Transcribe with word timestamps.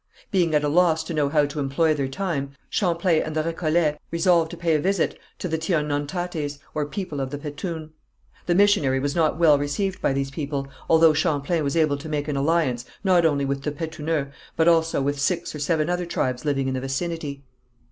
Being 0.31 0.55
at 0.55 0.63
a 0.63 0.67
loss 0.67 1.03
to 1.03 1.13
know 1.13 1.29
how 1.29 1.45
to 1.45 1.59
employ 1.59 1.93
their 1.93 2.07
time, 2.07 2.53
Champlain 2.71 3.21
and 3.21 3.35
the 3.35 3.43
Récollets 3.43 3.99
resolved 4.09 4.49
to 4.49 4.57
pay 4.57 4.73
a 4.73 4.79
visit 4.79 5.19
to 5.37 5.47
the 5.47 5.59
Tionnontatés, 5.59 6.57
or 6.73 6.87
people 6.87 7.19
of 7.19 7.29
the 7.29 7.37
Petun. 7.37 7.91
The 8.47 8.55
missionary 8.55 8.99
was 8.99 9.13
not 9.15 9.37
well 9.37 9.59
received 9.59 10.01
by 10.01 10.11
these 10.13 10.31
people, 10.31 10.67
although 10.89 11.13
Champlain 11.13 11.63
was 11.63 11.77
able 11.77 11.97
to 11.99 12.09
make 12.09 12.27
an 12.27 12.35
alliance, 12.35 12.83
not 13.03 13.27
only 13.27 13.45
with 13.45 13.61
the 13.61 13.71
Petuneux, 13.71 14.25
but 14.55 14.67
also 14.67 15.03
with 15.03 15.19
six 15.19 15.53
or 15.53 15.59
seven 15.59 15.87
other 15.87 16.07
tribes 16.07 16.45
living 16.45 16.67
in 16.67 16.73
the 16.73 16.81
vicinity. 16.81 17.43